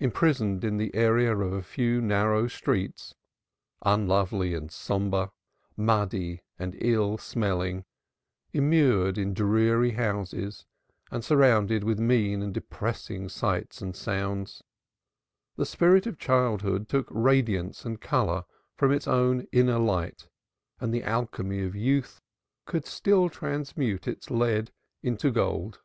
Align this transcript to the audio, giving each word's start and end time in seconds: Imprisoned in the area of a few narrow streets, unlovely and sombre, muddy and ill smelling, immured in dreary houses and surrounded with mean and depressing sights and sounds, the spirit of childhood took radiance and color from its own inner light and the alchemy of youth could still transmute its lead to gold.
Imprisoned 0.00 0.64
in 0.64 0.78
the 0.78 0.94
area 0.94 1.36
of 1.36 1.52
a 1.52 1.60
few 1.62 2.00
narrow 2.00 2.46
streets, 2.48 3.14
unlovely 3.82 4.54
and 4.54 4.72
sombre, 4.72 5.30
muddy 5.76 6.40
and 6.58 6.74
ill 6.80 7.18
smelling, 7.18 7.84
immured 8.54 9.18
in 9.18 9.34
dreary 9.34 9.90
houses 9.90 10.64
and 11.10 11.22
surrounded 11.22 11.84
with 11.84 11.98
mean 11.98 12.40
and 12.40 12.54
depressing 12.54 13.28
sights 13.28 13.82
and 13.82 13.94
sounds, 13.94 14.62
the 15.56 15.66
spirit 15.66 16.06
of 16.06 16.16
childhood 16.16 16.88
took 16.88 17.06
radiance 17.10 17.84
and 17.84 18.00
color 18.00 18.44
from 18.74 18.90
its 18.90 19.06
own 19.06 19.46
inner 19.52 19.78
light 19.78 20.28
and 20.80 20.94
the 20.94 21.04
alchemy 21.04 21.60
of 21.62 21.76
youth 21.76 22.22
could 22.64 22.86
still 22.86 23.28
transmute 23.28 24.08
its 24.08 24.30
lead 24.30 24.72
to 25.18 25.30
gold. 25.30 25.78